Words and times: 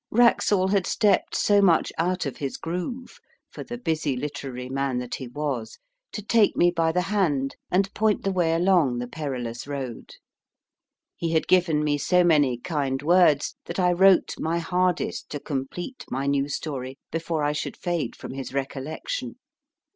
Wraxall 0.09 0.69
had 0.69 0.87
stepped 0.87 1.35
so 1.35 1.61
much 1.61 1.93
out 1.95 2.25
of 2.25 2.37
his 2.37 2.57
groove 2.57 3.19
for 3.51 3.63
the 3.63 3.77
busy 3.77 4.17
literary 4.17 4.67
man 4.67 4.97
that 4.97 5.13
he 5.13 5.27
was 5.27 5.77
to 6.11 6.23
take 6.23 6.57
me 6.57 6.71
by 6.71 6.91
the 6.91 7.03
hand, 7.03 7.55
and 7.69 7.93
point 7.93 8.23
the 8.23 8.31
way 8.31 8.55
along 8.55 8.97
the 8.97 9.07
perilous 9.07 9.67
road; 9.67 10.15
he 11.15 11.33
had 11.33 11.47
given 11.47 11.83
me 11.83 11.99
so 11.99 12.23
many 12.23 12.57
kind 12.57 13.03
words, 13.03 13.55
that 13.65 13.77
I 13.79 13.91
wrote 13.91 14.33
my 14.39 14.57
hardest 14.57 15.29
to 15.29 15.39
complete 15.39 16.03
my 16.09 16.25
new 16.25 16.49
story 16.49 16.97
before 17.11 17.43
I 17.43 17.51
should 17.51 17.77
fade 17.77 18.15
from 18.15 18.33
his 18.33 18.51
recollection. 18.55 19.35